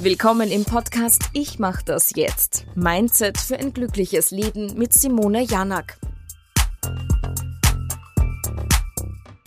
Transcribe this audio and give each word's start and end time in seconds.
Willkommen 0.00 0.52
im 0.52 0.64
Podcast 0.64 1.24
Ich 1.32 1.58
mach 1.58 1.82
das 1.82 2.12
jetzt. 2.14 2.66
Mindset 2.76 3.36
für 3.36 3.58
ein 3.58 3.72
glückliches 3.72 4.30
Leben 4.30 4.78
mit 4.78 4.94
Simone 4.94 5.42
Janak. 5.42 5.98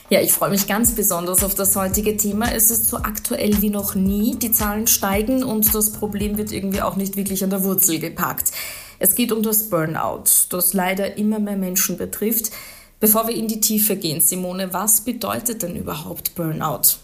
Ja, 0.10 0.20
ich 0.20 0.34
freue 0.34 0.50
mich 0.50 0.68
ganz 0.68 0.94
besonders 0.94 1.42
auf 1.46 1.56
das 1.56 1.74
heutige 1.78 2.18
Thema. 2.18 2.54
Es 2.54 2.70
ist 2.70 2.90
so 2.90 2.98
aktuell 2.98 3.62
wie 3.62 3.70
noch 3.70 3.96
nie. 3.96 4.36
Die 4.36 4.52
Zahlen 4.52 4.88
steigen 4.88 5.46
und 5.46 5.74
das 5.74 5.94
Problem 5.94 6.38
wird 6.38 6.52
irgendwie 6.52 6.82
auch 6.82 6.98
nicht 6.98 7.16
wirklich 7.16 7.46
an 7.46 7.50
der 7.50 7.64
Wurzel 7.64 8.00
gepackt. 8.00 8.52
Es 9.00 9.16
geht 9.16 9.32
um 9.32 9.44
das 9.44 9.70
Burnout, 9.70 10.26
das 10.50 10.74
leider 10.74 11.18
immer 11.18 11.40
mehr 11.40 11.56
Menschen 11.56 11.96
betrifft. 11.96 12.52
Bevor 13.00 13.26
wir 13.26 13.36
in 13.36 13.48
die 13.48 13.62
Tiefe 13.62 13.96
gehen, 13.96 14.20
Simone, 14.20 14.74
was 14.74 15.00
bedeutet 15.00 15.64
denn 15.64 15.78
überhaupt 15.78 16.36
Burnout? 16.36 16.98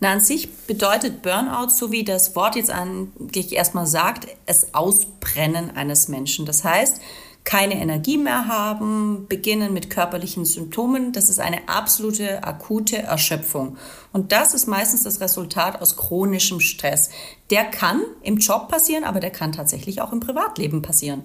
Na, 0.00 0.12
an 0.12 0.20
sich 0.20 0.50
bedeutet 0.66 1.22
Burnout, 1.22 1.70
so 1.70 1.90
wie 1.90 2.04
das 2.04 2.36
Wort 2.36 2.54
jetzt 2.54 2.70
eigentlich 2.70 3.52
erstmal 3.52 3.86
sagt, 3.86 4.28
es 4.46 4.72
Ausbrennen 4.74 5.70
eines 5.70 6.06
Menschen. 6.06 6.46
Das 6.46 6.62
heißt, 6.62 7.00
keine 7.42 7.80
Energie 7.80 8.18
mehr 8.18 8.46
haben, 8.46 9.26
beginnen 9.26 9.72
mit 9.72 9.90
körperlichen 9.90 10.44
Symptomen. 10.44 11.12
Das 11.12 11.30
ist 11.30 11.40
eine 11.40 11.68
absolute 11.68 12.44
akute 12.44 12.98
Erschöpfung. 12.98 13.78
Und 14.12 14.32
das 14.32 14.54
ist 14.54 14.66
meistens 14.66 15.02
das 15.02 15.20
Resultat 15.20 15.80
aus 15.80 15.96
chronischem 15.96 16.60
Stress. 16.60 17.10
Der 17.50 17.64
kann 17.64 18.02
im 18.22 18.36
Job 18.36 18.68
passieren, 18.68 19.02
aber 19.02 19.18
der 19.18 19.30
kann 19.30 19.52
tatsächlich 19.52 20.02
auch 20.02 20.12
im 20.12 20.20
Privatleben 20.20 20.82
passieren. 20.82 21.24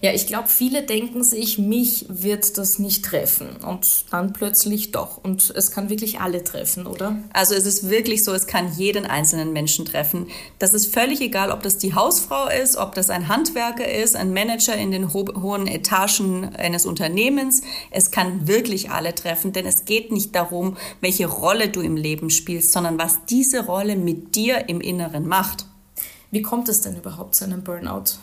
Ja, 0.00 0.12
ich 0.12 0.26
glaube, 0.26 0.48
viele 0.48 0.82
denken 0.84 1.24
sich, 1.24 1.58
mich 1.58 2.06
wird 2.08 2.56
das 2.56 2.78
nicht 2.78 3.04
treffen. 3.04 3.56
Und 3.56 4.04
dann 4.10 4.32
plötzlich 4.32 4.92
doch. 4.92 5.18
Und 5.22 5.52
es 5.56 5.72
kann 5.72 5.90
wirklich 5.90 6.20
alle 6.20 6.44
treffen, 6.44 6.86
oder? 6.86 7.16
Also 7.32 7.54
es 7.54 7.66
ist 7.66 7.90
wirklich 7.90 8.22
so, 8.22 8.32
es 8.32 8.46
kann 8.46 8.72
jeden 8.76 9.06
einzelnen 9.06 9.52
Menschen 9.52 9.84
treffen. 9.84 10.28
Das 10.58 10.72
ist 10.72 10.94
völlig 10.94 11.20
egal, 11.20 11.50
ob 11.50 11.62
das 11.62 11.78
die 11.78 11.94
Hausfrau 11.94 12.48
ist, 12.48 12.76
ob 12.76 12.94
das 12.94 13.10
ein 13.10 13.28
Handwerker 13.28 13.90
ist, 13.90 14.14
ein 14.14 14.32
Manager 14.32 14.76
in 14.76 14.92
den 14.92 15.12
ho 15.12 15.24
hohen 15.40 15.66
Etagen 15.66 16.54
eines 16.54 16.86
Unternehmens. 16.86 17.62
Es 17.90 18.10
kann 18.10 18.46
wirklich 18.46 18.90
alle 18.90 19.14
treffen, 19.14 19.52
denn 19.52 19.66
es 19.66 19.84
geht 19.84 20.12
nicht 20.12 20.34
darum, 20.34 20.76
welche 21.00 21.26
Rolle 21.26 21.68
du 21.68 21.80
im 21.80 21.96
Leben 21.96 22.30
spielst, 22.30 22.72
sondern 22.72 22.98
was 22.98 23.24
diese 23.28 23.66
Rolle 23.66 23.96
mit 23.96 24.36
dir 24.36 24.68
im 24.68 24.80
Inneren 24.80 25.26
macht. 25.26 25.66
Wie 26.30 26.42
kommt 26.42 26.68
es 26.68 26.82
denn 26.82 26.96
überhaupt 26.96 27.34
zu 27.34 27.44
einem 27.44 27.62
Burnout? 27.64 28.18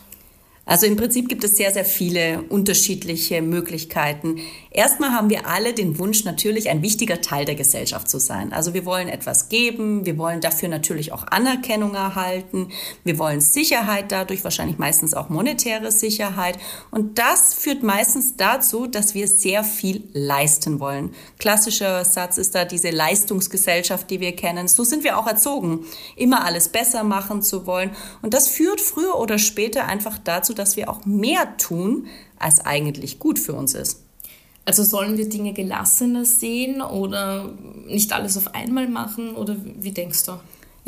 Also 0.66 0.88
im 0.88 0.96
Prinzip 0.96 1.30
gibt 1.30 1.44
es 1.44 1.58
sehr, 1.58 1.72
sehr 1.72 1.86
viele 1.86 2.42
unterschiedliche 2.50 3.42
Möglichkeiten. 3.42 4.40
Erstmal 4.72 5.12
haben 5.12 5.30
wir 5.30 5.48
alle 5.48 5.74
den 5.74 6.00
Wunsch, 6.00 6.26
natürlich 6.26 6.70
ein 6.70 6.82
wichtiger 6.82 7.22
Teil 7.22 7.46
der 7.46 7.56
Gesellschaft 7.56 8.10
zu 8.10 8.20
sein. 8.20 8.52
Also 8.52 8.74
wir 8.74 8.84
wollen 8.84 9.08
etwas 9.08 9.48
geben, 9.48 10.06
wir 10.06 10.18
wollen 10.18 10.42
dafür 10.42 10.68
natürlich 10.68 11.12
auch 11.12 11.28
Anerkennung 11.28 11.94
erhalten, 11.94 12.70
wir 13.04 13.20
wollen 13.20 13.42
Sicherheit 13.42 14.12
dadurch, 14.12 14.44
wahrscheinlich 14.44 14.80
meistens 14.80 15.14
auch 15.14 15.30
monetäre 15.30 15.92
Sicherheit. 15.92 16.58
Und 16.90 17.20
das 17.20 17.54
führt 17.54 17.84
meistens 17.84 18.36
dazu, 18.36 18.88
dass 18.88 19.14
wir 19.14 19.28
sehr 19.28 19.64
viel 19.64 20.04
leisten 20.14 20.80
wollen. 20.80 21.14
Klassischer 21.38 22.04
Satz 22.04 22.40
ist 22.40 22.56
da 22.56 22.66
diese 22.66 22.90
Leistungsgesellschaft, 22.90 24.10
die 24.10 24.20
wir 24.20 24.36
kennen. 24.36 24.68
So 24.68 24.84
sind 24.84 25.04
wir 25.04 25.20
auch 25.20 25.28
erzogen, 25.28 25.86
immer 26.16 26.44
alles 26.44 26.70
besser 26.70 27.04
machen 27.04 27.44
zu 27.44 27.68
wollen. 27.68 27.92
Und 28.24 28.34
das 28.34 28.48
führt 28.48 28.82
früher 28.82 29.20
oder 29.20 29.38
später 29.38 29.86
einfach 29.86 30.18
dazu, 30.18 30.55
dass 30.56 30.78
wir 30.78 30.90
auch 30.90 31.06
mehr 31.06 31.58
tun, 31.58 32.08
als 32.40 32.66
eigentlich 32.66 33.20
gut 33.20 33.40
für 33.40 33.54
uns 33.54 33.74
ist. 33.74 34.02
Also 34.66 34.84
sollen 34.84 35.18
wir 35.18 35.30
Dinge 35.30 35.54
gelassener 35.54 36.26
sehen 36.26 36.82
oder 36.82 37.54
nicht 37.86 38.14
alles 38.14 38.36
auf 38.36 38.56
einmal 38.56 38.88
machen 38.88 39.36
oder 39.36 39.56
wie 39.64 39.92
denkst 39.92 40.24
du? 40.26 40.32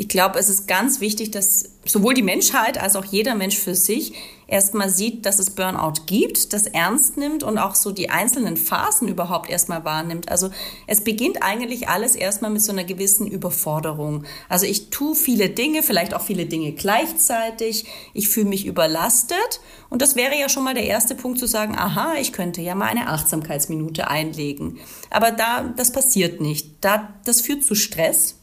Ich 0.00 0.08
glaube, 0.08 0.38
es 0.38 0.48
ist 0.48 0.68
ganz 0.68 1.00
wichtig, 1.00 1.32
dass 1.32 1.72
sowohl 1.84 2.14
die 2.14 2.22
Menschheit 2.22 2.80
als 2.80 2.94
auch 2.94 3.04
jeder 3.04 3.34
Mensch 3.34 3.58
für 3.58 3.74
sich 3.74 4.12
erstmal 4.46 4.90
sieht, 4.90 5.26
dass 5.26 5.40
es 5.40 5.50
Burnout 5.50 6.04
gibt, 6.06 6.52
das 6.52 6.66
ernst 6.66 7.16
nimmt 7.16 7.42
und 7.42 7.58
auch 7.58 7.74
so 7.74 7.90
die 7.90 8.08
einzelnen 8.08 8.56
Phasen 8.56 9.08
überhaupt 9.08 9.50
erstmal 9.50 9.84
wahrnimmt. 9.84 10.30
Also 10.30 10.50
es 10.86 11.02
beginnt 11.02 11.42
eigentlich 11.42 11.88
alles 11.88 12.14
erstmal 12.14 12.52
mit 12.52 12.62
so 12.62 12.70
einer 12.70 12.84
gewissen 12.84 13.26
Überforderung. 13.26 14.22
Also 14.48 14.66
ich 14.66 14.90
tue 14.90 15.16
viele 15.16 15.50
Dinge, 15.50 15.82
vielleicht 15.82 16.14
auch 16.14 16.22
viele 16.22 16.46
Dinge 16.46 16.72
gleichzeitig. 16.72 17.84
Ich 18.14 18.28
fühle 18.28 18.48
mich 18.48 18.66
überlastet 18.66 19.60
und 19.90 20.00
das 20.00 20.14
wäre 20.14 20.38
ja 20.38 20.48
schon 20.48 20.62
mal 20.62 20.74
der 20.74 20.86
erste 20.86 21.16
Punkt 21.16 21.40
zu 21.40 21.46
sagen, 21.46 21.76
aha, 21.76 22.14
ich 22.20 22.32
könnte 22.32 22.62
ja 22.62 22.76
mal 22.76 22.86
eine 22.86 23.08
Achtsamkeitsminute 23.08 24.08
einlegen. 24.08 24.78
Aber 25.10 25.32
da, 25.32 25.74
das 25.76 25.90
passiert 25.90 26.40
nicht. 26.40 26.76
Da, 26.82 27.14
das 27.24 27.40
führt 27.40 27.64
zu 27.64 27.74
Stress 27.74 28.37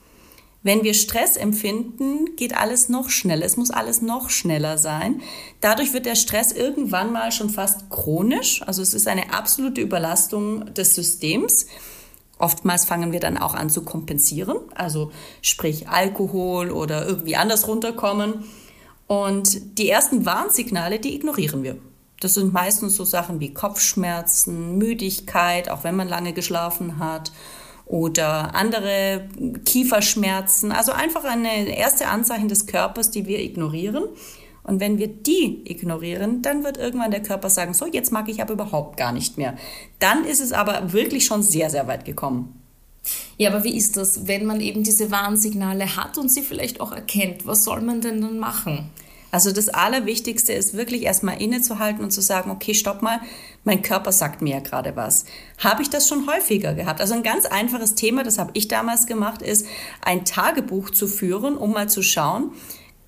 wenn 0.66 0.84
wir 0.84 0.96
Stress 0.96 1.38
empfinden, 1.38 2.36
geht 2.38 2.58
alles 2.58 2.90
noch 2.90 3.12
schneller. 3.12 3.46
Es 3.46 3.56
muss 3.56 3.70
alles 3.70 4.02
noch 4.02 4.32
schneller 4.32 4.80
sein. 4.80 5.22
Dadurch 5.62 5.94
wird 5.94 6.08
der 6.08 6.16
Stress 6.16 6.52
irgendwann 6.52 7.14
mal 7.14 7.32
schon 7.32 7.52
fast 7.52 7.92
chronisch. 7.92 8.64
Also 8.64 8.82
es 8.82 8.96
ist 8.96 9.08
eine 9.08 9.32
absolute 9.32 9.80
Überlastung 9.80 10.74
des 10.74 10.96
Systems. 10.96 11.68
Oftmals 12.40 12.84
fangen 12.84 13.12
wir 13.12 13.20
dann 13.20 13.38
auch 13.38 13.54
an 13.54 13.70
zu 13.70 13.84
kompensieren, 13.84 14.58
also 14.74 15.12
sprich 15.44 15.88
Alkohol 15.88 16.72
oder 16.72 17.06
irgendwie 17.06 17.36
anders 17.36 17.68
runterkommen. 17.68 18.46
Und 19.06 19.78
die 19.78 19.88
ersten 19.88 20.26
Warnsignale, 20.26 20.98
die 20.98 21.14
ignorieren 21.14 21.62
wir. 21.62 21.78
Das 22.22 22.34
sind 22.34 22.54
meistens 22.54 22.96
so 22.96 23.04
Sachen 23.04 23.40
wie 23.40 23.54
Kopfschmerzen, 23.54 24.80
Müdigkeit, 24.80 25.70
auch 25.70 25.84
wenn 25.84 25.96
man 25.96 26.10
lange 26.10 26.34
geschlafen 26.34 26.98
hat 26.98 27.32
oder 27.86 28.56
andere 28.56 29.28
Kieferschmerzen. 29.64 30.72
Also 30.72 30.92
einfach 30.92 31.24
eine 31.24 31.78
erste 31.78 32.08
Anzeichen 32.08 32.48
des 32.48 32.66
Körpers, 32.66 33.12
die 33.12 33.28
wir 33.28 33.40
ignorieren. 33.40 34.06
Und 34.64 34.80
wenn 34.80 34.98
wir 34.98 35.08
die 35.08 35.62
ignorieren, 35.66 36.42
dann 36.42 36.64
wird 36.64 36.78
irgendwann 36.78 37.12
der 37.12 37.22
Körper 37.22 37.52
sagen, 37.52 37.76
so, 37.76 37.86
jetzt 37.86 38.12
mag 38.12 38.28
ich 38.30 38.42
aber 38.42 38.54
überhaupt 38.54 38.98
gar 38.98 39.12
nicht 39.12 39.38
mehr. 39.38 39.56
Dann 40.00 40.26
ist 40.26 40.42
es 40.42 40.54
aber 40.54 40.92
wirklich 40.92 41.26
schon 41.26 41.44
sehr, 41.44 41.70
sehr 41.70 41.88
weit 41.88 42.04
gekommen. 42.04 42.60
Ja, 43.38 43.52
aber 43.52 43.64
wie 43.64 43.78
ist 43.78 43.98
das, 43.98 44.28
wenn 44.28 44.46
man 44.46 44.62
eben 44.62 44.84
diese 44.84 45.12
Warnsignale 45.12 45.96
hat 45.96 46.18
und 46.18 46.32
sie 46.32 46.42
vielleicht 46.42 46.82
auch 46.82 46.92
erkennt? 46.92 47.46
Was 47.46 47.64
soll 47.64 47.82
man 47.82 48.02
denn 48.02 48.22
dann 48.22 48.40
machen? 48.40 48.90
Also 49.30 49.52
das 49.52 49.68
Allerwichtigste 49.70 50.54
ist 50.54 50.76
wirklich 50.76 51.04
erstmal 51.04 51.42
innezuhalten 51.42 52.04
und 52.04 52.12
zu 52.12 52.22
sagen, 52.22 52.50
okay, 52.50 52.74
stopp 52.74 53.02
mal, 53.02 53.20
mein 53.66 53.82
Körper 53.82 54.14
sagt 54.14 54.42
mir 54.42 54.56
ja 54.56 54.60
gerade 54.62 54.96
was. 54.96 55.26
Habe 55.58 55.82
ich 55.82 55.90
das 55.90 56.08
schon 56.08 56.28
häufiger 56.28 56.74
gehabt? 56.74 57.02
Also 57.02 57.14
ein 57.14 57.24
ganz 57.24 57.46
einfaches 57.46 57.96
Thema, 57.96 58.24
das 58.24 58.38
habe 58.38 58.52
ich 58.54 58.70
damals 58.70 59.08
gemacht, 59.08 59.42
ist 59.42 59.68
ein 60.02 60.24
Tagebuch 60.24 60.92
zu 60.92 61.08
führen, 61.08 61.58
um 61.58 61.72
mal 61.72 61.90
zu 61.90 62.02
schauen, 62.02 62.52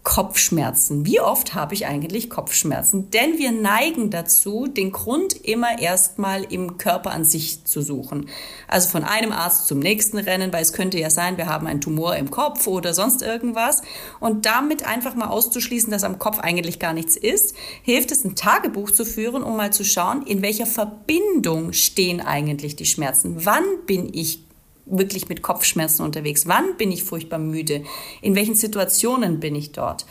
Kopfschmerzen. 0.07 1.05
Wie 1.05 1.19
oft 1.19 1.53
habe 1.53 1.73
ich 1.73 1.85
eigentlich 1.85 2.29
Kopfschmerzen? 2.29 3.11
Denn 3.11 3.37
wir 3.37 3.51
neigen 3.51 4.09
dazu, 4.09 4.65
den 4.65 4.93
Grund 4.93 5.33
immer 5.33 5.79
erstmal 5.79 6.45
im 6.45 6.77
Körper 6.77 7.11
an 7.11 7.25
sich 7.25 7.65
zu 7.65 7.81
suchen. 7.81 8.29
Also 8.69 8.87
von 8.87 9.03
einem 9.03 9.33
Arzt 9.33 9.67
zum 9.67 9.79
nächsten 9.79 10.17
rennen, 10.17 10.53
weil 10.53 10.61
es 10.61 10.71
könnte 10.71 10.97
ja 10.97 11.09
sein, 11.09 11.35
wir 11.35 11.47
haben 11.47 11.67
einen 11.67 11.81
Tumor 11.81 12.15
im 12.15 12.31
Kopf 12.31 12.67
oder 12.67 12.93
sonst 12.93 13.21
irgendwas. 13.21 13.81
Und 14.21 14.45
damit 14.45 14.87
einfach 14.87 15.13
mal 15.13 15.27
auszuschließen, 15.27 15.91
dass 15.91 16.05
am 16.05 16.19
Kopf 16.19 16.39
eigentlich 16.39 16.79
gar 16.79 16.93
nichts 16.93 17.17
ist, 17.17 17.53
hilft 17.83 18.11
es, 18.11 18.23
ein 18.23 18.37
Tagebuch 18.37 18.91
zu 18.91 19.03
führen, 19.03 19.43
um 19.43 19.57
mal 19.57 19.73
zu 19.73 19.83
schauen, 19.83 20.25
in 20.25 20.41
welcher 20.41 20.67
Verbindung 20.67 21.73
stehen 21.73 22.21
eigentlich 22.21 22.77
die 22.77 22.85
Schmerzen. 22.85 23.45
Wann 23.45 23.65
bin 23.85 24.13
ich 24.13 24.46
wirklich 24.89 25.29
mit 25.29 25.41
Kopfschmerzen 25.41 26.03
unterwegs? 26.03 26.47
Wann 26.47 26.77
bin 26.77 26.91
ich 26.91 27.03
furchtbar 27.03 27.39
müde? 27.39 27.83
In 28.21 28.35
welchen 28.35 28.55
Situationen 28.55 29.39
bin 29.39 29.55
ich 29.55 29.71
dort? 29.71 30.05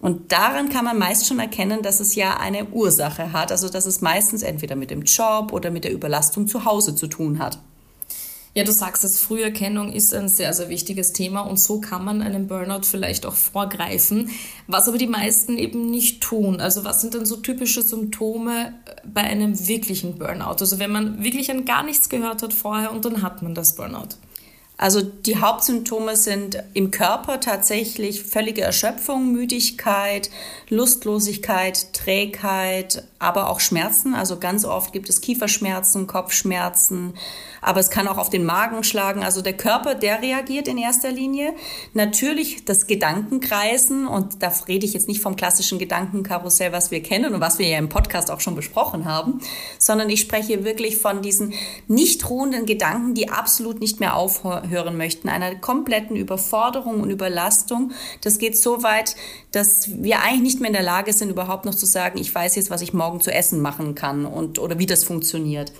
Und 0.00 0.32
daran 0.32 0.68
kann 0.68 0.84
man 0.84 0.98
meist 0.98 1.26
schon 1.26 1.38
erkennen, 1.38 1.82
dass 1.82 2.00
es 2.00 2.14
ja 2.14 2.36
eine 2.36 2.66
Ursache 2.66 3.32
hat, 3.32 3.50
also 3.50 3.68
dass 3.68 3.86
es 3.86 4.02
meistens 4.02 4.42
entweder 4.42 4.76
mit 4.76 4.90
dem 4.90 5.02
Job 5.02 5.52
oder 5.52 5.70
mit 5.70 5.84
der 5.84 5.92
Überlastung 5.92 6.46
zu 6.46 6.64
Hause 6.64 6.94
zu 6.94 7.06
tun 7.06 7.38
hat. 7.38 7.58
Ja, 8.56 8.62
du 8.62 8.70
sagst 8.70 9.02
es, 9.02 9.20
Früherkennung 9.20 9.92
ist 9.92 10.14
ein 10.14 10.28
sehr, 10.28 10.52
sehr 10.52 10.68
wichtiges 10.68 11.12
Thema 11.12 11.40
und 11.40 11.58
so 11.58 11.80
kann 11.80 12.04
man 12.04 12.22
einem 12.22 12.46
Burnout 12.46 12.82
vielleicht 12.84 13.26
auch 13.26 13.34
vorgreifen, 13.34 14.30
was 14.68 14.86
aber 14.86 14.96
die 14.96 15.08
meisten 15.08 15.58
eben 15.58 15.90
nicht 15.90 16.22
tun. 16.22 16.60
Also 16.60 16.84
was 16.84 17.00
sind 17.00 17.14
denn 17.14 17.26
so 17.26 17.36
typische 17.36 17.82
Symptome 17.82 18.72
bei 19.12 19.22
einem 19.22 19.66
wirklichen 19.66 20.18
Burnout? 20.18 20.58
Also 20.60 20.78
wenn 20.78 20.92
man 20.92 21.24
wirklich 21.24 21.50
an 21.50 21.64
gar 21.64 21.82
nichts 21.82 22.08
gehört 22.08 22.44
hat 22.44 22.52
vorher 22.52 22.92
und 22.92 23.04
dann 23.04 23.22
hat 23.22 23.42
man 23.42 23.56
das 23.56 23.74
Burnout. 23.74 24.10
Also 24.76 25.02
die 25.02 25.36
Hauptsymptome 25.36 26.16
sind 26.16 26.60
im 26.74 26.90
Körper 26.90 27.38
tatsächlich 27.38 28.24
völlige 28.24 28.62
Erschöpfung, 28.62 29.30
Müdigkeit, 29.30 30.30
Lustlosigkeit, 30.68 31.92
Trägheit, 31.92 33.04
aber 33.20 33.50
auch 33.50 33.60
Schmerzen. 33.60 34.16
Also 34.16 34.40
ganz 34.40 34.64
oft 34.64 34.92
gibt 34.92 35.08
es 35.08 35.20
Kieferschmerzen, 35.20 36.08
Kopfschmerzen, 36.08 37.14
aber 37.62 37.78
es 37.78 37.88
kann 37.88 38.08
auch 38.08 38.18
auf 38.18 38.30
den 38.30 38.44
Magen 38.44 38.82
schlagen. 38.82 39.22
Also 39.22 39.42
der 39.42 39.56
Körper, 39.56 39.94
der 39.94 40.20
reagiert 40.20 40.66
in 40.66 40.76
erster 40.76 41.12
Linie. 41.12 41.54
Natürlich 41.92 42.64
das 42.64 42.88
Gedankenkreisen 42.88 44.08
und 44.08 44.42
da 44.42 44.52
rede 44.66 44.84
ich 44.86 44.92
jetzt 44.92 45.06
nicht 45.06 45.22
vom 45.22 45.36
klassischen 45.36 45.78
Gedankenkarussell, 45.78 46.72
was 46.72 46.90
wir 46.90 47.00
kennen 47.00 47.32
und 47.32 47.40
was 47.40 47.60
wir 47.60 47.68
ja 47.68 47.78
im 47.78 47.88
Podcast 47.88 48.28
auch 48.28 48.40
schon 48.40 48.56
besprochen 48.56 49.04
haben, 49.04 49.40
sondern 49.78 50.10
ich 50.10 50.20
spreche 50.20 50.64
wirklich 50.64 50.96
von 50.96 51.22
diesen 51.22 51.54
nicht 51.86 52.28
ruhenden 52.28 52.66
Gedanken, 52.66 53.14
die 53.14 53.30
absolut 53.30 53.80
nicht 53.80 54.00
mehr 54.00 54.16
aufhören 54.16 54.63
hören 54.68 54.96
möchten, 54.96 55.28
einer 55.28 55.54
kompletten 55.54 56.16
Überforderung 56.16 57.00
und 57.00 57.10
Überlastung. 57.10 57.92
Das 58.20 58.38
geht 58.38 58.56
so 58.56 58.82
weit, 58.82 59.16
dass 59.52 60.02
wir 60.02 60.20
eigentlich 60.20 60.42
nicht 60.42 60.60
mehr 60.60 60.68
in 60.68 60.74
der 60.74 60.82
Lage 60.82 61.12
sind, 61.12 61.30
überhaupt 61.30 61.64
noch 61.64 61.74
zu 61.74 61.86
sagen, 61.86 62.18
ich 62.18 62.34
weiß 62.34 62.56
jetzt, 62.56 62.70
was 62.70 62.82
ich 62.82 62.92
morgen 62.92 63.20
zu 63.20 63.32
essen 63.32 63.60
machen 63.60 63.94
kann 63.94 64.26
und 64.26 64.58
oder 64.58 64.78
wie 64.78 64.86
das 64.86 65.04
funktioniert. 65.04 65.72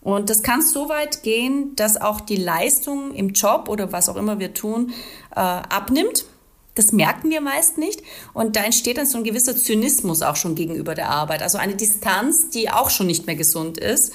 Und 0.00 0.30
das 0.30 0.42
kann 0.42 0.62
so 0.62 0.88
weit 0.88 1.22
gehen, 1.22 1.76
dass 1.76 2.00
auch 2.00 2.20
die 2.20 2.36
Leistung 2.36 3.14
im 3.14 3.30
Job 3.30 3.68
oder 3.68 3.92
was 3.92 4.08
auch 4.08 4.16
immer 4.16 4.40
wir 4.40 4.52
tun, 4.52 4.92
äh, 5.34 5.38
abnimmt. 5.38 6.24
Das 6.74 6.92
merken 6.92 7.30
wir 7.30 7.40
meist 7.40 7.76
nicht. 7.78 8.02
Und 8.32 8.56
da 8.56 8.64
entsteht 8.64 8.96
dann 8.98 9.06
so 9.06 9.18
ein 9.18 9.24
gewisser 9.24 9.56
Zynismus 9.56 10.22
auch 10.22 10.36
schon 10.36 10.54
gegenüber 10.54 10.94
der 10.94 11.10
Arbeit. 11.10 11.42
Also 11.42 11.58
eine 11.58 11.74
Distanz, 11.74 12.48
die 12.50 12.70
auch 12.70 12.90
schon 12.90 13.06
nicht 13.06 13.26
mehr 13.26 13.36
gesund 13.36 13.78
ist. 13.78 14.12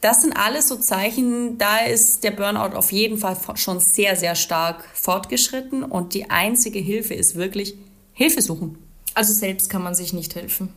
Das 0.00 0.22
sind 0.22 0.32
alles 0.32 0.68
so 0.68 0.76
Zeichen, 0.76 1.58
da 1.58 1.78
ist 1.78 2.22
der 2.22 2.30
Burnout 2.30 2.76
auf 2.76 2.92
jeden 2.92 3.18
Fall 3.18 3.36
schon 3.56 3.80
sehr, 3.80 4.14
sehr 4.14 4.36
stark 4.36 4.84
fortgeschritten. 4.94 5.82
Und 5.82 6.14
die 6.14 6.30
einzige 6.30 6.78
Hilfe 6.78 7.14
ist 7.14 7.34
wirklich 7.34 7.74
Hilfe 8.12 8.40
suchen. 8.40 8.78
Also 9.14 9.32
selbst 9.32 9.68
kann 9.68 9.82
man 9.82 9.94
sich 9.94 10.12
nicht 10.12 10.36
helfen. 10.36 10.72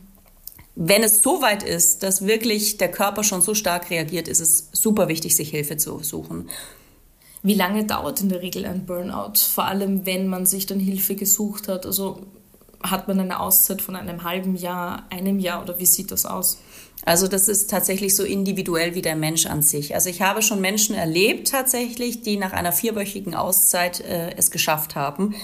Wenn 0.74 1.02
es 1.02 1.22
so 1.22 1.42
weit 1.42 1.62
ist, 1.62 2.02
dass 2.02 2.26
wirklich 2.26 2.78
der 2.78 2.90
Körper 2.90 3.24
schon 3.24 3.42
so 3.42 3.54
stark 3.54 3.90
reagiert, 3.90 4.26
ist 4.26 4.40
es 4.40 4.68
super 4.72 5.06
wichtig, 5.08 5.36
sich 5.36 5.50
Hilfe 5.50 5.76
zu 5.76 6.02
suchen. 6.02 6.48
Wie 7.42 7.54
lange 7.54 7.84
dauert 7.84 8.20
in 8.20 8.28
der 8.28 8.42
Regel 8.42 8.64
ein 8.66 8.86
Burnout? 8.86 9.38
Vor 9.52 9.64
allem, 9.64 10.06
wenn 10.06 10.28
man 10.28 10.46
sich 10.46 10.66
dann 10.66 10.80
Hilfe 10.80 11.14
gesucht 11.16 11.68
hat. 11.68 11.86
Also 11.86 12.20
hat 12.82 13.08
man 13.08 13.20
eine 13.20 13.40
Auszeit 13.40 13.82
von 13.82 13.96
einem 13.96 14.24
halben 14.24 14.56
Jahr, 14.56 15.04
einem 15.10 15.38
Jahr 15.38 15.62
oder 15.62 15.78
wie 15.78 15.86
sieht 15.86 16.10
das 16.10 16.26
aus? 16.26 16.58
Also 17.04 17.26
das 17.28 17.48
ist 17.48 17.70
tatsächlich 17.70 18.14
so 18.14 18.24
individuell 18.24 18.94
wie 18.94 19.02
der 19.02 19.16
Mensch 19.16 19.46
an 19.46 19.62
sich. 19.62 19.94
Also 19.94 20.08
ich 20.08 20.22
habe 20.22 20.42
schon 20.42 20.60
Menschen 20.60 20.94
erlebt 20.94 21.48
tatsächlich, 21.48 22.22
die 22.22 22.36
nach 22.36 22.52
einer 22.52 22.72
vierwöchigen 22.72 23.34
Auszeit 23.34 24.00
äh, 24.00 24.34
es 24.36 24.50
geschafft 24.50 24.94
haben 24.94 25.34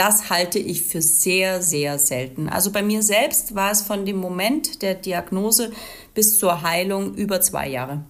das 0.00 0.30
halte 0.30 0.58
ich 0.58 0.82
für 0.82 1.02
sehr, 1.02 1.60
sehr 1.60 1.98
selten. 1.98 2.48
Also 2.48 2.72
bei 2.72 2.82
mir 2.82 3.02
selbst 3.02 3.54
war 3.54 3.70
es 3.70 3.82
von 3.82 4.06
dem 4.06 4.16
Moment 4.16 4.80
der 4.80 4.94
Diagnose 4.94 5.72
bis 6.14 6.38
zur 6.38 6.62
Heilung 6.62 7.14
über 7.16 7.42
zwei 7.42 7.68
Jahre. 7.68 8.04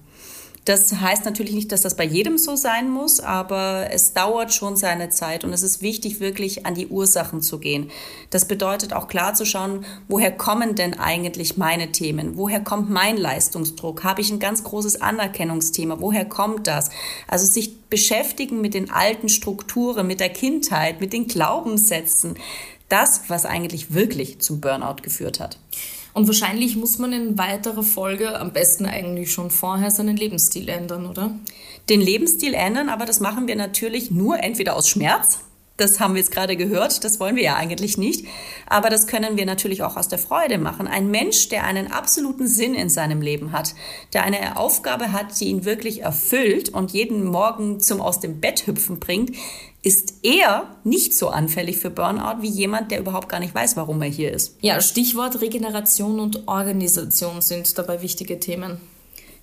Das 0.70 0.93
heißt 0.93 1.25
natürlich 1.25 1.52
nicht, 1.52 1.72
dass 1.72 1.81
das 1.81 1.96
bei 1.96 2.05
jedem 2.05 2.38
so 2.38 2.55
sein 2.55 2.90
muss, 2.90 3.19
aber 3.19 3.88
es 3.90 4.12
dauert 4.12 4.55
schon 4.55 4.76
seine 4.76 5.08
Zeit 5.08 5.43
und 5.43 5.52
es 5.52 5.64
ist 5.64 5.82
wichtig, 5.82 6.20
wirklich 6.20 6.64
an 6.64 6.76
die 6.76 6.87
Ursachen 6.87 7.43
zu 7.43 7.58
gehen. 7.58 7.90
Das 8.31 8.44
bedeutet 8.44 8.93
auch 8.93 9.08
klar 9.08 9.34
zu 9.34 9.44
schauen, 9.44 9.84
woher 10.06 10.31
kommen 10.31 10.76
denn 10.76 10.96
eigentlich 10.96 11.56
meine 11.56 11.90
Themen? 11.90 12.37
Woher 12.37 12.61
kommt 12.61 12.88
mein 12.88 13.17
Leistungsdruck? 13.17 14.05
Habe 14.05 14.20
ich 14.20 14.31
ein 14.31 14.38
ganz 14.38 14.62
großes 14.62 15.00
Anerkennungsthema? 15.00 15.96
Woher 15.99 16.25
kommt 16.25 16.69
das? 16.69 16.90
Also 17.26 17.46
sich 17.46 17.81
beschäftigen 17.88 18.61
mit 18.61 18.75
den 18.75 18.93
alten 18.93 19.28
Strukturen, 19.28 20.06
mit 20.06 20.20
der 20.20 20.28
Kindheit, 20.28 21.00
mit 21.00 21.12
den 21.12 21.26
Glaubenssätzen. 21.26 22.37
Das, 22.88 23.22
was 23.26 23.44
eigentlich 23.44 23.93
wirklich 23.93 24.38
zum 24.38 24.61
Burnout 24.61 25.02
geführt 25.02 25.40
hat. 25.40 25.58
Und 26.12 26.27
wahrscheinlich 26.27 26.77
muss 26.77 26.99
man 26.99 27.12
in 27.12 27.39
weiterer 27.39 27.83
Folge 27.83 28.39
am 28.39 28.53
besten 28.53 28.87
eigentlich 28.87 29.33
schon 29.33 29.51
vorher 29.51 29.91
seinen 29.91 30.17
Lebensstil 30.17 30.69
ändern, 30.69 31.07
oder? 31.07 31.33
Den 31.89 32.01
Lebensstil 32.01 32.55
ändern, 32.55 32.89
aber 32.89 33.05
das 33.05 33.21
machen 33.21 33.47
wir 33.47 33.57
natürlich 33.57 34.11
nur 34.11 34.43
entweder 34.43 34.77
aus 34.77 34.89
Schmerz, 34.89 35.41
das 35.81 35.99
haben 35.99 36.12
wir 36.15 36.21
jetzt 36.21 36.31
gerade 36.31 36.57
gehört, 36.57 37.05
das 37.05 37.21
wollen 37.21 37.37
wir 37.37 37.43
ja 37.43 37.57
eigentlich 37.57 37.97
nicht. 37.97 38.27
Aber 38.67 38.91
das 38.91 39.07
können 39.07 39.39
wir 39.39 39.47
natürlich 39.47 39.83
auch 39.83 39.97
aus 39.97 40.09
der 40.09 40.19
Freude 40.19 40.59
machen. 40.59 40.87
Ein 40.87 41.11
Mensch, 41.11 41.49
der 41.49 41.65
einen 41.65 41.91
absoluten 41.91 42.47
Sinn 42.47 42.75
in 42.75 42.91
seinem 42.91 43.23
Leben 43.23 43.53
hat, 43.53 43.75
der 44.13 44.25
eine 44.25 44.59
Aufgabe 44.59 45.13
hat, 45.13 45.41
die 45.41 45.47
ihn 45.47 45.65
wirklich 45.65 46.03
erfüllt 46.03 46.69
und 46.69 46.93
jeden 46.93 47.25
Morgen 47.25 47.81
zum 47.81 48.03
aus 48.03 48.21
dem 48.21 48.41
Bett 48.41 48.67
hüpfen 48.67 49.01
bringt, 49.01 49.35
ist 49.82 50.15
eher 50.23 50.77
nicht 50.85 51.17
so 51.17 51.29
anfällig 51.29 51.79
für 51.79 51.91
Burnout 51.91 52.43
wie 52.43 52.49
jemand, 52.49 52.91
der 52.91 53.00
überhaupt 53.00 53.29
gar 53.29 53.41
nicht 53.41 53.55
weiß, 53.55 53.77
warum 53.77 54.03
er 54.03 54.09
hier 54.09 54.32
ist. 54.32 54.56
Ja, 54.61 54.81
Stichwort 54.81 55.41
Regeneration 55.41 56.21
und 56.21 56.47
Organisation 56.49 57.41
sind 57.41 57.79
dabei 57.79 58.03
wichtige 58.03 58.38
Themen. 58.41 58.81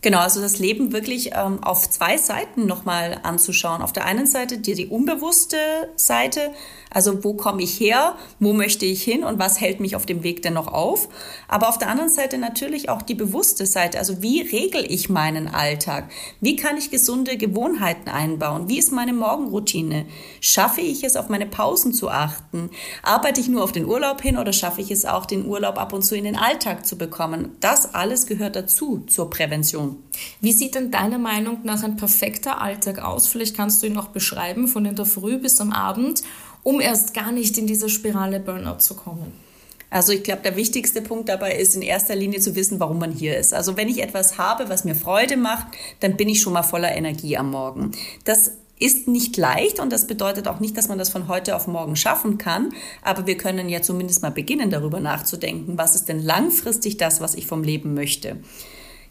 Genau, 0.03 0.19
also 0.19 0.41
das 0.41 0.59
Leben 0.59 0.93
wirklich 0.93 1.31
ähm, 1.33 1.63
auf 1.63 1.89
zwei 1.89 2.19
Seiten 2.19 2.67
nochmal 2.67 3.19
anzuschauen. 3.23 3.81
Auf 3.81 3.93
der 3.93 4.05
einen 4.05 4.27
Seite 4.27 4.59
dir 4.59 4.75
die 4.75 4.85
unbewusste 4.87 5.57
Seite, 5.95 6.51
also 6.91 7.23
wo 7.23 7.33
komme 7.33 7.63
ich 7.63 7.79
her, 7.79 8.15
wo 8.39 8.53
möchte 8.53 8.85
ich 8.85 9.01
hin 9.01 9.23
und 9.23 9.39
was 9.39 9.59
hält 9.59 9.79
mich 9.79 9.95
auf 9.95 10.05
dem 10.05 10.21
Weg 10.21 10.43
denn 10.43 10.53
noch 10.53 10.67
auf. 10.67 11.09
Aber 11.47 11.67
auf 11.67 11.79
der 11.79 11.89
anderen 11.89 12.11
Seite 12.11 12.37
natürlich 12.37 12.89
auch 12.89 13.01
die 13.01 13.15
bewusste 13.15 13.65
Seite, 13.65 13.97
also 13.97 14.21
wie 14.21 14.41
regel 14.41 14.85
ich 14.87 15.09
meinen 15.09 15.47
Alltag? 15.47 16.11
Wie 16.41 16.55
kann 16.55 16.77
ich 16.77 16.91
gesunde 16.91 17.35
Gewohnheiten 17.35 18.07
einbauen? 18.07 18.69
Wie 18.69 18.77
ist 18.77 18.91
meine 18.91 19.13
Morgenroutine? 19.13 20.05
Schaffe 20.41 20.81
ich 20.81 21.03
es, 21.03 21.15
auf 21.15 21.27
meine 21.27 21.47
Pausen 21.47 21.91
zu 21.91 22.09
achten? 22.09 22.69
Arbeite 23.01 23.41
ich 23.41 23.47
nur 23.47 23.63
auf 23.63 23.71
den 23.71 23.85
Urlaub 23.85 24.21
hin 24.21 24.37
oder 24.37 24.53
schaffe 24.53 24.81
ich 24.81 24.91
es 24.91 25.05
auch, 25.05 25.25
den 25.25 25.47
Urlaub 25.47 25.79
ab 25.79 25.91
und 25.91 26.03
zu 26.03 26.15
in 26.15 26.25
den 26.25 26.37
Alltag 26.37 26.85
zu 26.85 26.99
bekommen? 26.99 27.55
Das 27.61 27.95
alles 27.95 28.27
gehört 28.27 28.55
dazu 28.55 29.03
zur 29.07 29.31
Prävention. 29.31 29.86
Wie 30.41 30.53
sieht 30.53 30.75
denn 30.75 30.91
deiner 30.91 31.17
Meinung 31.17 31.59
nach 31.63 31.83
ein 31.83 31.97
perfekter 31.97 32.61
Alltag 32.61 32.99
aus? 32.99 33.27
Vielleicht 33.27 33.55
kannst 33.55 33.81
du 33.81 33.87
ihn 33.87 33.93
noch 33.93 34.09
beschreiben, 34.09 34.67
von 34.67 34.85
in 34.85 34.95
der 34.95 35.05
Früh 35.05 35.37
bis 35.37 35.59
am 35.61 35.71
Abend, 35.71 36.23
um 36.63 36.81
erst 36.81 37.13
gar 37.13 37.31
nicht 37.31 37.57
in 37.57 37.67
diese 37.67 37.89
Spirale 37.89 38.39
Burnout 38.39 38.79
zu 38.79 38.95
kommen. 38.95 39.31
Also 39.89 40.11
ich 40.11 40.23
glaube, 40.23 40.41
der 40.41 40.55
wichtigste 40.57 41.01
Punkt 41.01 41.29
dabei 41.29 41.55
ist 41.55 41.75
in 41.75 41.81
erster 41.81 42.15
Linie 42.15 42.39
zu 42.41 42.55
wissen, 42.55 42.79
warum 42.79 42.99
man 42.99 43.11
hier 43.11 43.37
ist. 43.37 43.53
Also 43.53 43.77
wenn 43.77 43.87
ich 43.87 44.01
etwas 44.01 44.37
habe, 44.37 44.69
was 44.69 44.83
mir 44.83 44.95
Freude 44.95 45.37
macht, 45.37 45.67
dann 46.01 46.17
bin 46.17 46.27
ich 46.27 46.41
schon 46.41 46.53
mal 46.53 46.63
voller 46.63 46.93
Energie 46.93 47.37
am 47.37 47.51
Morgen. 47.51 47.91
Das 48.25 48.51
ist 48.79 49.07
nicht 49.07 49.37
leicht 49.37 49.79
und 49.79 49.91
das 49.91 50.05
bedeutet 50.05 50.47
auch 50.47 50.59
nicht, 50.59 50.77
dass 50.77 50.87
man 50.87 50.97
das 50.97 51.09
von 51.09 51.27
heute 51.27 51.55
auf 51.55 51.67
morgen 51.67 51.95
schaffen 51.95 52.37
kann. 52.37 52.73
Aber 53.01 53.25
wir 53.25 53.37
können 53.37 53.69
ja 53.69 53.81
zumindest 53.81 54.21
mal 54.21 54.31
beginnen, 54.31 54.69
darüber 54.69 54.99
nachzudenken, 54.99 55.77
was 55.77 55.95
ist 55.95 56.09
denn 56.09 56.21
langfristig 56.21 56.97
das, 56.97 57.21
was 57.21 57.33
ich 57.33 57.47
vom 57.47 57.63
Leben 57.63 57.93
möchte. 57.93 58.37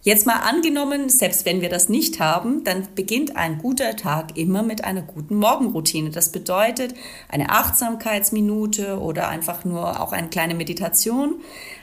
Jetzt 0.07 0.25
mal 0.25 0.37
angenommen, 0.37 1.09
selbst 1.09 1.47
wenn 1.47 1.63
wir 1.63 1.69
das 1.69 1.89
nicht 1.89 2.21
haben, 2.21 2.63
dann 2.63 2.87
beginnt 2.95 3.35
ein 3.35 3.59
guter 3.59 3.97
Tag 3.97 4.39
immer 4.39 4.63
mit 4.63 4.85
einer 4.85 5.03
guten 5.03 5.35
Morgenroutine. 5.35 6.11
Das 6.11 6.31
bedeutet 6.31 6.95
eine 7.29 7.51
Achtsamkeitsminute 7.51 9.01
oder 9.01 9.27
einfach 9.27 9.65
nur 9.65 10.01
auch 10.01 10.13
eine 10.13 10.29
kleine 10.29 10.55
Meditation. 10.55 11.41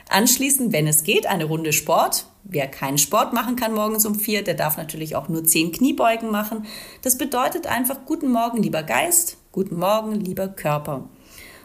Anschließend, 0.08 0.72
wenn 0.72 0.86
es 0.86 1.04
geht, 1.04 1.26
eine 1.26 1.44
Runde 1.44 1.74
Sport. 1.74 2.24
Wer 2.44 2.66
keinen 2.66 2.96
Sport 2.96 3.34
machen 3.34 3.56
kann 3.56 3.74
morgens 3.74 4.06
um 4.06 4.14
vier, 4.14 4.42
der 4.42 4.54
darf 4.54 4.78
natürlich 4.78 5.16
auch 5.16 5.28
nur 5.28 5.44
zehn 5.44 5.70
Kniebeugen 5.70 6.30
machen. 6.30 6.64
Das 7.02 7.18
bedeutet 7.18 7.66
einfach 7.66 8.06
guten 8.06 8.32
Morgen, 8.32 8.62
lieber 8.62 8.84
Geist, 8.84 9.36
guten 9.52 9.78
Morgen, 9.78 10.14
lieber 10.18 10.48
Körper. 10.48 11.10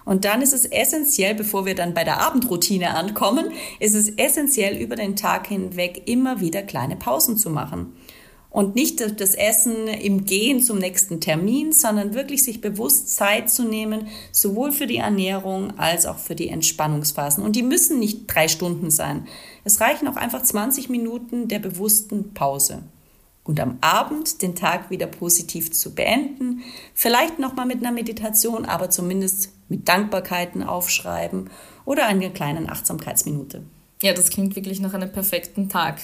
Und 0.09 0.25
dann 0.25 0.41
ist 0.41 0.53
es 0.53 0.65
essentiell, 0.65 1.35
bevor 1.35 1.67
wir 1.67 1.75
dann 1.75 1.93
bei 1.93 2.03
der 2.03 2.19
Abendroutine 2.19 2.95
ankommen, 2.95 3.51
ist 3.79 3.93
es 3.93 4.09
essentiell, 4.09 4.75
über 4.75 4.95
den 4.95 5.15
Tag 5.15 5.45
hinweg 5.45 6.01
immer 6.07 6.41
wieder 6.41 6.63
kleine 6.63 6.95
Pausen 6.95 7.37
zu 7.37 7.51
machen. 7.51 7.93
Und 8.49 8.73
nicht 8.73 9.01
das 9.01 9.35
Essen 9.35 9.87
im 9.87 10.25
Gehen 10.25 10.63
zum 10.63 10.79
nächsten 10.79 11.21
Termin, 11.21 11.73
sondern 11.73 12.15
wirklich 12.15 12.43
sich 12.43 12.59
bewusst 12.59 13.15
Zeit 13.15 13.51
zu 13.51 13.65
nehmen, 13.65 14.07
sowohl 14.31 14.71
für 14.71 14.87
die 14.87 14.97
Ernährung 14.97 15.77
als 15.77 16.07
auch 16.07 16.17
für 16.17 16.33
die 16.33 16.49
Entspannungsphasen. 16.49 17.43
Und 17.43 17.55
die 17.55 17.61
müssen 17.61 17.99
nicht 17.99 18.25
drei 18.25 18.47
Stunden 18.47 18.89
sein. 18.89 19.27
Es 19.63 19.79
reichen 19.79 20.07
auch 20.07 20.15
einfach 20.15 20.41
20 20.41 20.89
Minuten 20.89 21.47
der 21.47 21.59
bewussten 21.59 22.33
Pause 22.33 22.81
und 23.43 23.59
am 23.59 23.77
Abend 23.81 24.41
den 24.41 24.55
Tag 24.55 24.89
wieder 24.89 25.05
positiv 25.05 25.71
zu 25.71 25.93
beenden. 25.93 26.61
Vielleicht 26.95 27.37
nochmal 27.37 27.67
mit 27.67 27.77
einer 27.77 27.91
Meditation, 27.91 28.65
aber 28.65 28.89
zumindest 28.89 29.51
mit 29.69 29.87
Dankbarkeiten 29.87 30.63
aufschreiben 30.63 31.49
oder 31.85 32.07
einer 32.07 32.29
kleinen 32.29 32.69
Achtsamkeitsminute. 32.69 33.63
Ja, 34.01 34.13
das 34.13 34.29
klingt 34.29 34.55
wirklich 34.55 34.79
nach 34.79 34.93
einem 34.93 35.11
perfekten 35.11 35.69
Tag. 35.69 35.99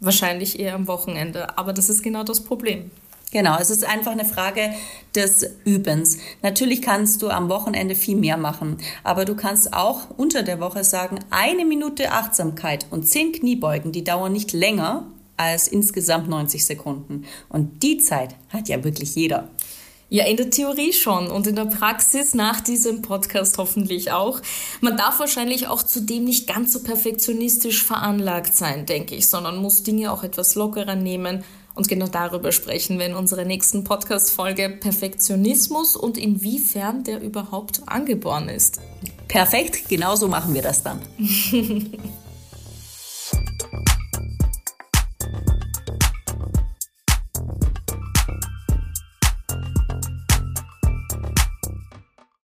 Wahrscheinlich 0.00 0.58
eher 0.58 0.74
am 0.74 0.88
Wochenende, 0.88 1.56
aber 1.58 1.72
das 1.72 1.88
ist 1.88 2.02
genau 2.02 2.22
das 2.22 2.44
Problem. 2.44 2.90
Genau, 3.32 3.58
es 3.58 3.70
ist 3.70 3.84
einfach 3.84 4.12
eine 4.12 4.24
Frage 4.24 4.70
des 5.14 5.50
Übens. 5.64 6.18
Natürlich 6.42 6.80
kannst 6.80 7.22
du 7.22 7.28
am 7.28 7.48
Wochenende 7.48 7.94
viel 7.94 8.16
mehr 8.16 8.36
machen, 8.36 8.78
aber 9.02 9.24
du 9.24 9.34
kannst 9.34 9.72
auch 9.72 10.10
unter 10.16 10.42
der 10.42 10.60
Woche 10.60 10.84
sagen, 10.84 11.18
eine 11.30 11.64
Minute 11.64 12.12
Achtsamkeit 12.12 12.86
und 12.90 13.08
zehn 13.08 13.32
Kniebeugen, 13.32 13.90
die 13.90 14.04
dauern 14.04 14.32
nicht 14.32 14.52
länger 14.52 15.06
als 15.36 15.68
insgesamt 15.68 16.28
90 16.28 16.64
Sekunden. 16.64 17.24
Und 17.48 17.82
die 17.82 17.98
Zeit 17.98 18.36
hat 18.50 18.68
ja 18.68 18.82
wirklich 18.84 19.14
jeder. 19.16 19.48
Ja, 20.08 20.24
in 20.24 20.36
der 20.36 20.50
Theorie 20.50 20.92
schon 20.92 21.28
und 21.28 21.48
in 21.48 21.56
der 21.56 21.64
Praxis 21.64 22.32
nach 22.32 22.60
diesem 22.60 23.02
Podcast 23.02 23.58
hoffentlich 23.58 24.12
auch. 24.12 24.40
Man 24.80 24.96
darf 24.96 25.18
wahrscheinlich 25.18 25.66
auch 25.66 25.82
zudem 25.82 26.24
nicht 26.24 26.46
ganz 26.46 26.72
so 26.72 26.82
perfektionistisch 26.82 27.82
veranlagt 27.82 28.54
sein, 28.54 28.86
denke 28.86 29.16
ich, 29.16 29.26
sondern 29.26 29.56
muss 29.56 29.82
Dinge 29.82 30.12
auch 30.12 30.22
etwas 30.22 30.54
lockerer 30.54 30.94
nehmen 30.94 31.42
und 31.76 31.88
genau 31.88 32.06
darüber 32.06 32.52
sprechen 32.52 32.98
wir 32.98 33.06
in 33.06 33.14
unserer 33.14 33.44
nächsten 33.44 33.84
Podcast-Folge 33.84 34.70
Perfektionismus 34.70 35.94
und 35.94 36.16
inwiefern 36.16 37.04
der 37.04 37.20
überhaupt 37.20 37.82
angeboren 37.86 38.48
ist. 38.48 38.80
Perfekt, 39.28 39.88
genauso 39.88 40.26
machen 40.26 40.54
wir 40.54 40.62
das 40.62 40.82
dann. 40.82 41.00